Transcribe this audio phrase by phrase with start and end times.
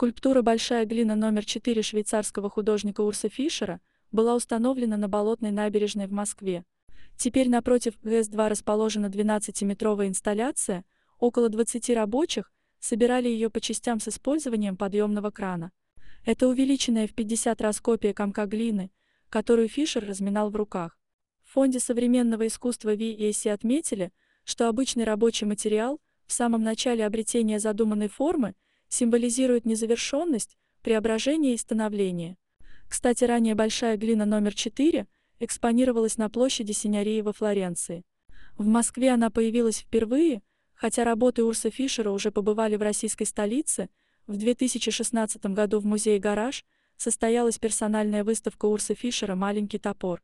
[0.00, 6.10] Скульптура «Большая глина» номер 4 швейцарского художника Урса Фишера была установлена на Болотной набережной в
[6.10, 6.64] Москве.
[7.18, 10.86] Теперь напротив ГС-2 расположена 12-метровая инсталляция,
[11.18, 15.70] около 20 рабочих собирали ее по частям с использованием подъемного крана.
[16.24, 18.90] Это увеличенная в 50 раз копия комка глины,
[19.28, 20.98] которую Фишер разминал в руках.
[21.44, 24.14] В Фонде современного искусства VEC отметили,
[24.44, 28.54] что обычный рабочий материал в самом начале обретения задуманной формы
[28.90, 32.36] символизирует незавершенность, преображение и становление.
[32.88, 35.06] Кстати, ранее большая глина номер 4
[35.38, 38.04] экспонировалась на площади Синярии во Флоренции.
[38.58, 40.42] В Москве она появилась впервые,
[40.74, 43.88] хотя работы Урса Фишера уже побывали в российской столице,
[44.26, 46.64] в 2016 году в музее «Гараж»
[46.96, 50.22] состоялась персональная выставка Урса Фишера «Маленький топор».